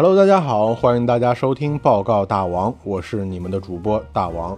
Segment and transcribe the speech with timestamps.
[0.00, 4.56] Hello，大家好，欢迎大家收听报告大王，我是你们的主播大王。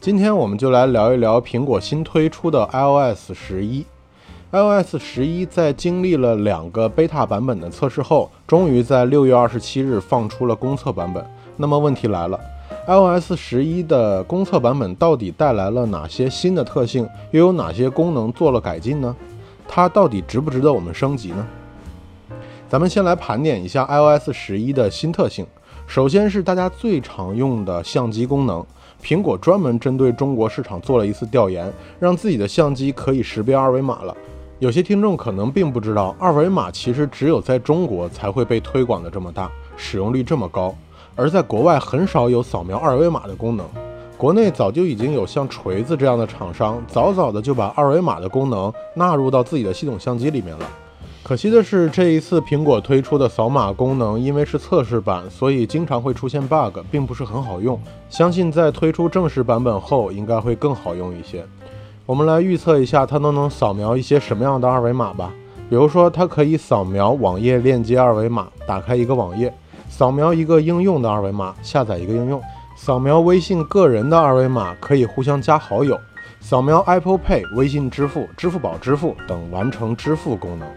[0.00, 3.84] 今天我们就来聊一聊苹果新推出的 iOS 十一。
[4.52, 11.26] iOS 十一在经历了两个 beta 版本的测试后，终于在六月二十七日放出了公测版本。
[11.56, 12.38] 那么问题来了
[12.86, 19.16] ，iOS 十一的公测版本到底带来了哪些新的特性，又有哪些功能做了改进呢？
[19.66, 21.44] 它到底值不值得我们升级呢？
[22.68, 25.46] 咱们先来盘点一下 iOS 十一的新特性。
[25.86, 28.64] 首先是大家最常用的相机功能。
[29.00, 34.16] 苹果专门针对中国市场做了一次调研，让自己的相机可以识别二维码了。
[34.58, 40.74] 有些听众可能并不知道，二维码其实只有在中国才会被推广的这么大，使用率这么高，
[41.14, 43.64] 而在国外很少有扫描二维码的功能。
[44.18, 50.68] 国内早就已经有像锤子这样的厂商，早早的就把二维码的功能纳入到自己的系统相机里面了。
[51.26, 57.76] 可惜的是，这一次苹果推出的扫码功能，因为是测试版，所以经常会出现 bug，并不是很好用。
[58.08, 61.44] 相信在推出正式版本后，应该会更好用一些。
[62.06, 65.32] 我们来预测一下，它都能扫描一些什么样的二维码吧。
[65.68, 69.50] 比如说，它可以扫描网页链接二维码，打开一个网页；
[69.88, 72.38] 扫描一个应用的二维码，下载一个应用；
[72.76, 75.96] 扫描微信个人的二维码，可以互相加好友；
[76.38, 80.68] 扫描 Apple Pay、微信支付、支付宝支付等完成支付功能。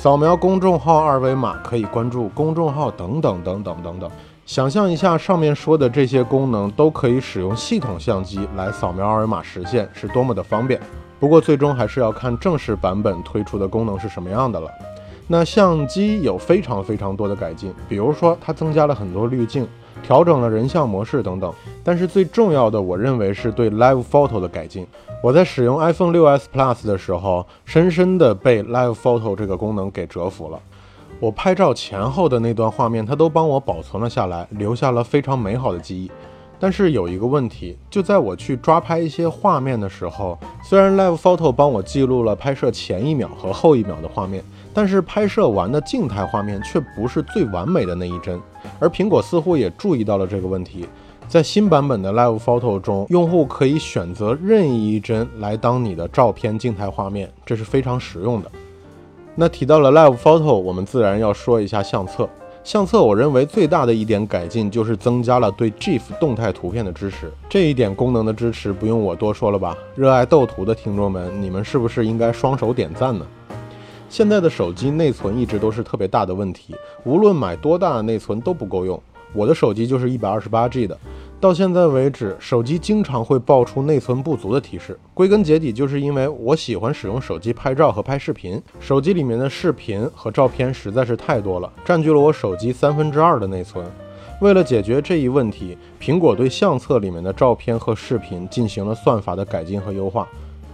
[0.00, 4.08] 扫描公众号二维码可以关注公众号等等等等等等。
[4.46, 10.80] 想象一下，上面说的这些功能都可以使用系统相机来扫描二维码实现，是多么的方便。
[11.18, 14.70] 不过最终还是要看正式版本推出的功能是什么样的了。
[15.26, 19.66] 那相机有非常非常多的改进，比如说它增加了很多滤镜。
[20.02, 21.52] 调整了人像模式等等，
[21.84, 24.86] 但是最重要的，我认为是对 Live Photo 的改进。
[25.22, 30.58] 我在使用 iPhone 6s Plus 的时候，深深的被 Live Photo 这个功能给折服了。
[31.20, 36.10] 我拍照前后的那段画面，它都帮我保存了下来，留下了非常美好的记忆。
[36.60, 44.44] 但是有一个问题，就在我去抓拍一些画面的时候，虽然 Live Photo 帮我记录了拍摄前一秒和后一秒的画面，
[44.78, 48.40] 但是拍摄完的静态画面却不是最完美的那一帧。
[48.78, 50.86] 而苹果似乎也注意到了这个问题，
[51.26, 58.48] 在新版本的 Live Photo 中，用户可以选择任意一帧来当你的照片静态画面，这是非常实用的。
[59.34, 62.28] 那提到了 Live Photo，我们自然要说一下相册。
[62.62, 67.32] 相册，我认为最大的一点改进就是增加了对 GIF 动态图片的支持。
[67.48, 69.76] 这一点功能的支持不用我多说了吧？
[69.96, 73.26] 热爱斗图的听众们，你们是不是应该双手点赞呢？
[74.08, 76.74] 现在的手机内存一直都是特别大的问题，
[77.04, 79.00] 无论买多大的内存都不够用。
[79.34, 80.98] 我的手机就是一百二十八 G 的。
[81.38, 84.98] 到现在为止，手机经常会爆出内存不足的提示。
[85.12, 93.84] 归根结底，就是因为我喜欢使用手机拍照和拍视频，手机里面的视频和照片实在是太多了，占据了我手机三分之二的内存。
[94.40, 100.26] 为了解决这一问题，苹果对相册里面的照片和视频进行了算法的改进和优化。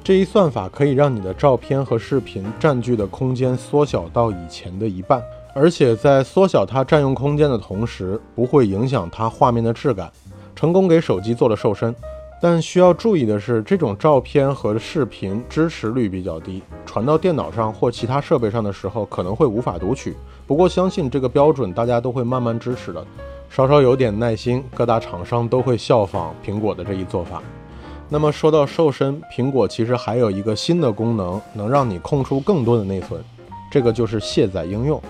[0.05, 5.23] 这一算法可以让你的照片和视频占据的空间缩小到以前的一半，
[5.55, 10.13] 而且在缩小它占用空间的同时，不会影响它画面的质感。
[10.55, 11.95] 成功给手机做了瘦身，
[12.39, 20.15] 但需要注意的是，这种照片和视频支持率比较低，传到电脑上或其他设备上的时候可能会无法读取。
[20.47, 23.03] 不过相信这个标准大家都会慢慢支持的，
[23.49, 27.43] 稍稍有点耐心，各大厂商都会效仿苹果的这一做法。
[28.15, 33.21] 那么说到瘦身，苹果其实还有一个新的功能，能让你空出更多的内存，
[33.69, 35.03] 这个就是卸载应用。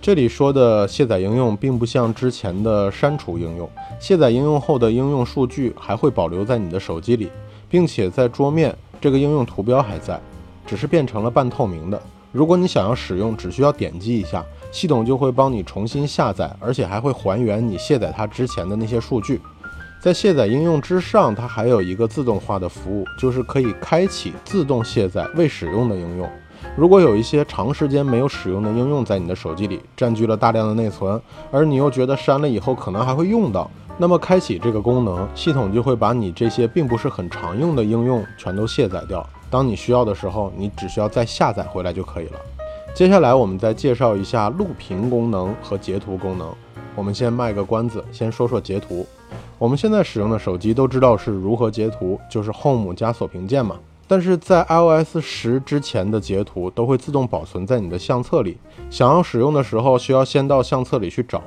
[0.00, 3.68] 这里说的卸载应用，并不像之前的删除应用。
[3.98, 7.28] 卸载应用后的应用数据还会保留在你的手机里，
[7.68, 10.20] 并且在桌面这个应用图标还在，
[10.64, 12.00] 只是变成了半透明的。
[12.30, 19.40] 如果你想要使用，只需要点击一下，系统就会帮你重新下载，而且还会还原你卸载它之前的那些数据。
[20.02, 26.28] 在卸载应用之上，它还有一个自动化的服务，就是可以开启自动卸载未使用的应用。
[26.76, 31.22] 如果有一些长时间没有使用的应用在你的手机里占据了大量的内存，
[31.52, 39.24] 而你又觉得删了以后可能还会用到，那么开启这个功能，系统就会把你这些并不是很常用的应用全都卸载掉。
[39.48, 42.40] 当你需要的时候，你只需要再下载回来就可以了。
[42.92, 46.52] 接下来我们再介绍一下录屏功能和截图功能。
[46.96, 49.06] 我们先卖个关子，先说说截图。
[49.62, 53.76] 我们现在使用的手机都知道是如何截图，就是 Home 加锁屏键嘛。
[54.08, 58.58] 但是在 iOS 十之前的截图都会自动保存在你的相册里，
[58.90, 61.40] 想要使用的时候需要先到相册里去找。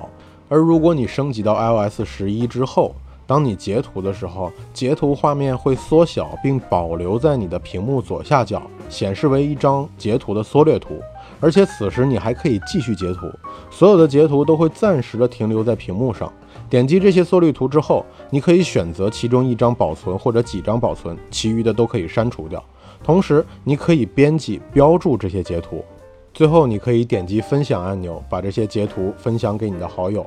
[0.48, 2.96] 而如果你升级到 iOS 十一之后，
[3.28, 11.02] 当你截图的时候，截图画面会缩小并保留在你的屏幕左下角，显示为一张截图的缩略图。
[11.40, 13.32] 而且此时你还可以继续截图，
[13.70, 16.32] 所有的截图都会暂时的停留在屏幕上。
[16.70, 22.64] 点击这些缩略图之后，你可以选择其中一张保存或者几张保存，其余的都可以删除掉。
[23.04, 25.86] 同时，你可以编辑标注这些截图。
[26.34, 30.26] 最后，你可以点击分享按钮，把这些截图分享给你的好友。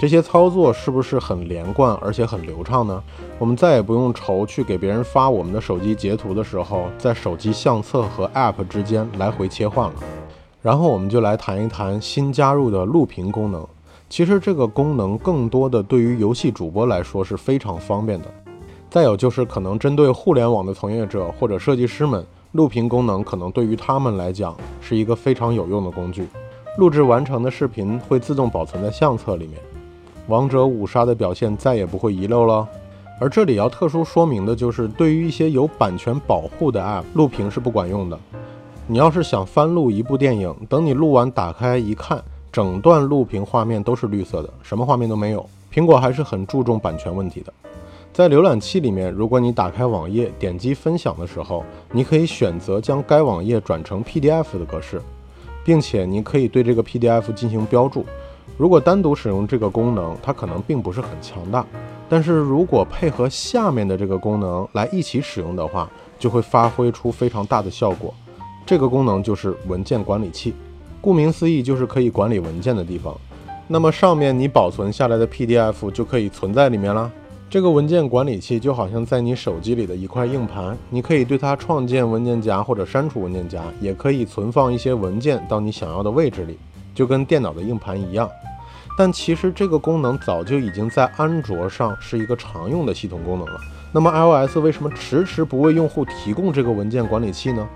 [0.00, 3.00] 这些操作是不是很连贯，而且很流畅呢？
[3.38, 9.94] 我们再也不用愁去给别人发我们的手机截图的时候，在手机相册和 App 之间来回切换了。
[10.64, 13.68] 然后，我们就来谈一谈新加入的录屏功能。
[14.08, 18.28] 其实，这个功能更多的对于游戏主播来说是非常方便的。
[18.88, 22.24] 再有就是，可能针对互联网的从业者或者设计师们。
[22.52, 26.26] 录屏功能可能对于他们来讲是一个非常有用的工具，
[26.78, 29.60] 录制完成的视频会自动保存在相册里面，
[30.28, 32.66] 王者五杀的表现再也不会遗漏了。
[33.20, 38.18] 而这里要特殊说明的就是，对于一些有版权保护的 App，录屏是不管用的。
[38.86, 42.22] 你要是想翻录一部电影，等你录完打开一看，
[42.52, 45.48] 整段录屏画面都是绿色的，什么画面都没有。
[45.72, 47.50] 苹果还是很注重版权问题的。
[48.12, 55.00] 在浏览器里面，如果你打开网页，点击分享的时候，你可以选择将该网页转成 PDF 的格式，
[55.64, 58.04] 并且你可以对这个 PDF 进行标注。
[58.58, 61.64] 如果单独使用这个功能，它可能并不是很强大，
[62.06, 65.88] 但是如果配合下面的这个功能来一起使用的话，
[66.18, 68.12] 就会发挥出非常大的效果。
[68.66, 70.54] 这个功能就是文件管理器，
[71.00, 73.14] 顾名思义就是可以管理文件的地方。
[73.68, 77.10] 那么上面你保存下来的 PDF 就可以存在里面了。
[77.50, 86.58] 这个文件管理器就好像在你手机里的一块硬盘，你可以对它创建文件夹或者删除文件夹，也可以存放一些文件到你想要的位置里，
[86.94, 88.28] 就跟电脑的硬盘一样。
[88.98, 93.60] 但其实这个功能早就已经在安卓上是一个常用的系统功能了。
[93.92, 97.68] 那么 iOS 为什么迟迟不为用户提供这个文件管理器呢？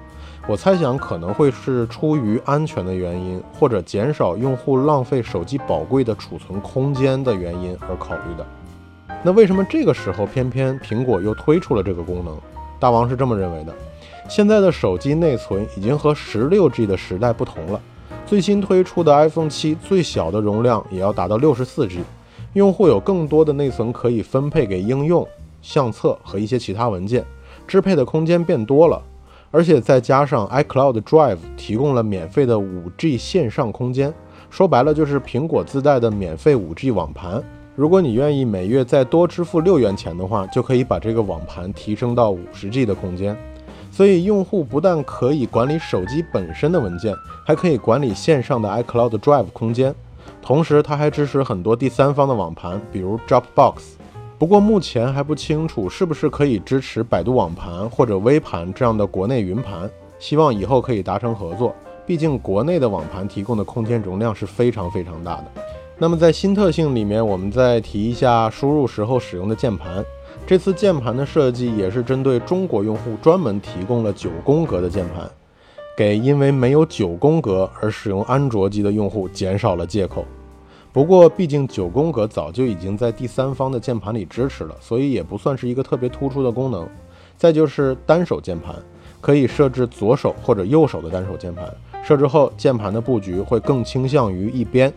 [0.48, 8.46] 我猜想可能会是出于安全的原因，或者减少用户浪费手机宝贵的储存空间的原因而考虑的。
[9.22, 12.34] 那为什么这个时候偏偏苹果又推出了这个功能？
[12.80, 13.74] 大王是这么认为的：
[14.26, 17.78] 现在的手机内存已经和十六 G 的时代不同了。
[18.24, 22.00] 最新推出的 iPhone 七最小的容量也要达到六十四 G，
[22.54, 25.28] 用户有更多的内存可以分配给应用、
[25.60, 27.22] 相册和一些其他文件，
[27.66, 29.02] 支配的空间变多了。
[29.50, 34.12] 而且再加上 iCloud Drive 提供了免费的五 G 线上空间，
[34.50, 37.42] 说白了就是苹果自带的免费五 G 网盘。
[37.74, 43.36] 如果你愿意每月再多支付六元钱的话，就可以把这个网盘提升到五十 G 的空间。
[43.90, 47.14] 所以用户不但可以管理手机本身的文件，
[47.44, 49.94] 还可以管理线上的 iCloud Drive 空间。
[50.42, 53.74] 同时，它还支持很多第三方的网盘，比如 Dropbox。
[54.38, 59.90] 不过目前还不清楚是不是可以支持百度网盘或者微盘这样的国内云盘。
[60.20, 61.74] 希望以后可以达成合作，
[62.06, 65.44] 毕竟国内的网盘提供的空间容量是非常非常大的。
[65.96, 70.04] 那么在新特性里面，我们再提一下输入时候使用的键盘。
[70.46, 75.28] 这次键盘的设计也是针对中国用户专门提供了九宫格的键盘，
[75.96, 80.24] 给因为没有九宫格而使用安卓机的用户减少了借口。
[80.98, 86.88] 不过，毕竟九宫格早就已经在第三方的键盘里支持了，所以也不算是一个特别突出的功能。
[87.36, 88.74] 再就是单手键盘，
[89.20, 91.72] 可以设置左手或者右手的单手键盘，
[92.02, 94.92] 设置后键盘的布局会更倾向于一边。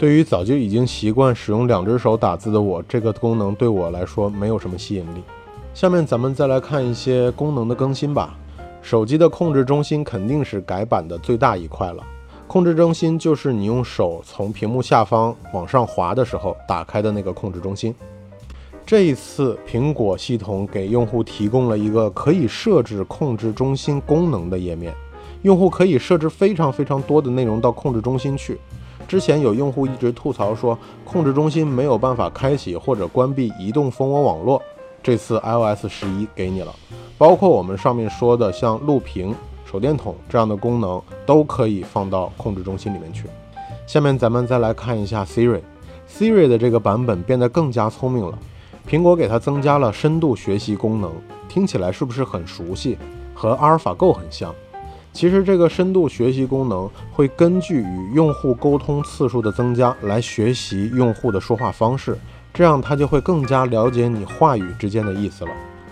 [0.00, 5.22] 对于早就已经习惯使用两只手打字的我，这个功能对我来说没有什么吸引力。
[5.72, 8.36] 下面咱们再来看一些功能的更新吧。
[8.82, 12.02] 手机的控制中心肯定是改版的最大一块了。
[12.46, 17.94] 控制中心就是你用手从屏幕下方往上滑的时候打开的那个控制中心。
[18.86, 24.94] 这一次，苹果系统给用户提供了一个可以设置控制中心功能的页面，
[25.42, 28.56] 用户可以设置非常非常多的内容到控制中心去。
[29.08, 34.62] 之前有用户一直吐槽说，控制中心没有办法开启或者关闭移动蜂窝网络。
[35.02, 36.72] 这次 iOS 十一给你了，
[37.18, 39.34] 包括我们上面说的像录屏、
[39.76, 43.24] 手电筒这样的功能，都可以放到控制中心里面去。
[43.86, 48.38] 下面咱们再来看一下 Siri，Siri 的这个版本变得更加聪明了，
[48.88, 51.12] 苹果给它增加了深度学习功能，
[51.46, 52.96] 听起来是不是很熟悉？
[53.34, 54.54] 和阿尔法 Go 很像。
[55.12, 62.16] 其实这个深度学习功能会根据与用户沟通次数的增加来学习用户的说话方式，
[62.54, 65.50] 这样它就会更加了解你话语之间的意思了。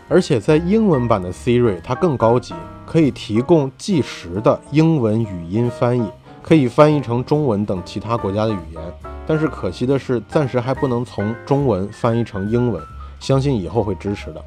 [0.09, 2.55] 而且在英文版的 Siri，它更高级，
[2.95, 6.09] 可以提供即时的英文语音翻译，
[6.41, 8.81] 可以翻译成中文等其他国家的语言。
[9.27, 12.81] 但是可惜的是，暂时还不能从中文翻译成英文，
[13.19, 14.41] 相信以后会支持的。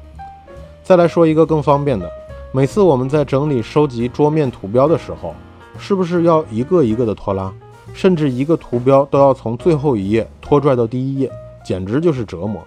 [0.82, 2.10] 再来说一个更方便的。
[2.50, 5.34] 每次我们在整理收集桌面图标的时候，
[5.78, 7.52] 是不是要一个一个的拖拉，
[7.92, 11.30] 甚至一个图标都要从最后一页拖拽到第一页，
[11.62, 12.66] 简直就是折磨。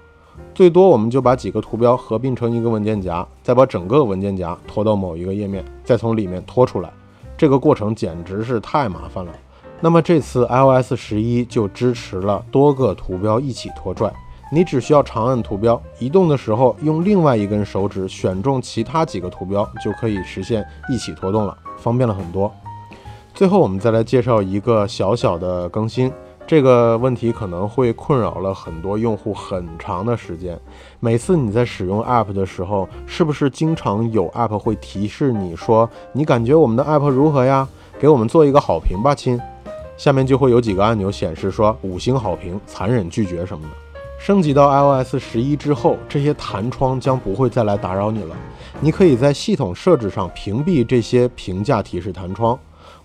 [0.53, 6.91] 最多我们就把几个图标合并成一个文件夹，再把整个文件夹拖到某一个页面，再从里面拖出来，
[7.38, 9.31] 这个过程简直是太麻烦了。
[9.79, 14.13] 那么这次 iOS 十一就支持了多个图标一起拖拽，
[14.51, 22.51] 你只需要长按图标，移动的时候用另外一根手指选中其他几个图标，就可以实现一起拖动了，方便了很多。
[23.34, 26.12] 最后我们再来介绍一个小小的更新。
[26.51, 30.60] 这个问题可能会困扰了很多用户很长的时间。
[31.00, 37.65] 每次你在使用 App 的时候，是不是经常有 App 会提示你说：“你感觉我们的 App 如何呀？
[37.98, 39.39] 给我们做一个好评吧，亲。”
[39.96, 43.70] 下面就会有几个按钮显示说“五星好评”“残忍拒绝”什么的。
[44.20, 48.36] 升级到 iOS 十一之后，这些弹窗将不会再来打扰你了。
[48.81, 52.60] 你可以在系统设置上屏蔽这些评价提示弹窗。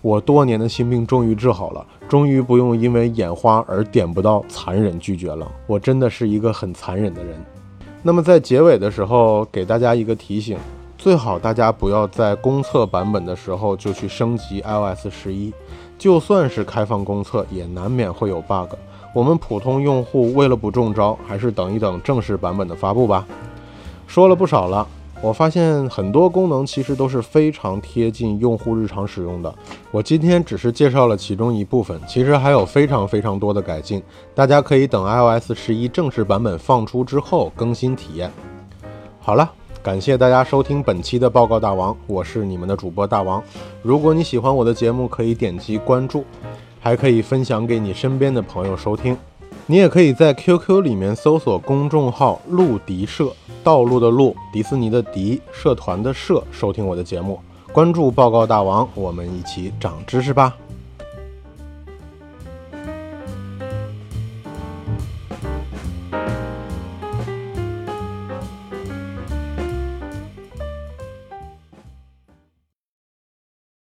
[0.07, 5.45] 我多年的心病终于治好了，终于不用因为眼花而点不到残忍拒绝了。
[5.67, 7.35] 我真的是一个很残忍的人。
[8.01, 10.57] 那么在结尾的时候，给大家一个提醒：
[10.97, 15.51] 最好大家不要在公测版本的时候就去升级 iOS 十一，
[15.97, 18.75] 就算是开放公测，也难免会有 bug。
[19.13, 23.27] 我们普通用户为了不中招，还是等一等正式版本的发布吧。
[24.07, 24.87] 说了不少了。
[25.19, 29.53] 我发现很多功能其实都是非常贴近用户日常使用的。
[29.89, 34.01] 我今天只是介绍了其中一部分，其实还有非常非常多的改进。
[34.35, 38.31] 大家可以等 iOS 十一正式版本放出之后更新体验。
[39.19, 43.43] 好了，感谢大家收听本期的报告大王，我是你们的主播大王。
[43.81, 46.23] 如果你喜欢我的节目，可以点击关注，
[46.79, 49.17] 还可以分享给你身边的朋友收听。
[49.69, 53.33] 你也可以在 QQ 里面搜索公众号“路迪社”，
[53.65, 57.37] 道路的路，迪士尼的迪，社团的社，收听我的节目，
[57.73, 60.55] 关注报告大王，我们一起长知识吧。